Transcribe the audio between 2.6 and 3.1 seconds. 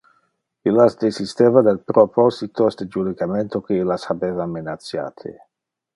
de